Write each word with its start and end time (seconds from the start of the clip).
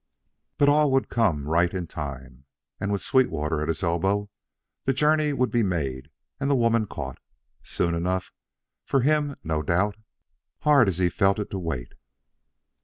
But 0.57 0.67
all 0.67 0.89
would 0.93 1.09
come 1.09 1.47
right 1.47 1.71
in 1.71 1.85
time; 1.85 2.45
and 2.79 2.91
with 2.91 3.03
Sweetwater 3.03 3.61
at 3.61 3.67
his 3.67 3.83
elbow, 3.83 4.31
the 4.85 4.93
journey 4.93 5.31
would 5.31 5.51
be 5.51 5.61
made 5.61 6.09
and 6.39 6.49
the 6.49 6.55
woman 6.55 6.87
caught, 6.87 7.19
soon 7.61 7.93
enough 7.93 8.33
for 8.83 9.01
him 9.01 9.35
no 9.43 9.61
doubt, 9.61 9.97
hard 10.61 10.87
as 10.87 10.97
he 10.97 11.07
felt 11.07 11.37
it 11.37 11.51
to 11.51 11.59
wait. 11.59 11.93